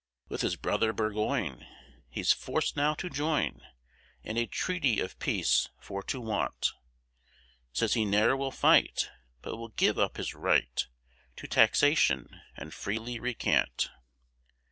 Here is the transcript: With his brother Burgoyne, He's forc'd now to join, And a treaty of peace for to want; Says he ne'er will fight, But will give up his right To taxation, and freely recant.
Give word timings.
With 0.29 0.41
his 0.41 0.55
brother 0.55 0.93
Burgoyne, 0.93 1.67
He's 2.09 2.31
forc'd 2.31 2.75
now 2.75 2.95
to 2.95 3.07
join, 3.07 3.61
And 4.23 4.35
a 4.35 4.47
treaty 4.47 4.99
of 4.99 5.19
peace 5.19 5.69
for 5.79 6.01
to 6.01 6.19
want; 6.19 6.71
Says 7.71 7.93
he 7.93 8.03
ne'er 8.03 8.35
will 8.35 8.49
fight, 8.49 9.11
But 9.43 9.57
will 9.57 9.69
give 9.69 9.99
up 9.99 10.17
his 10.17 10.33
right 10.33 10.87
To 11.35 11.45
taxation, 11.45 12.41
and 12.57 12.73
freely 12.73 13.19
recant. 13.19 13.91